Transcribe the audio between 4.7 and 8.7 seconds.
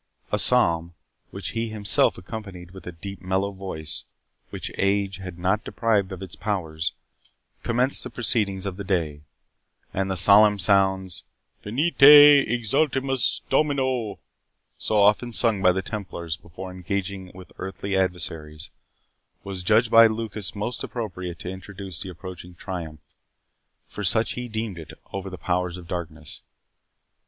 age had not deprived of its powers, commenced the proceedings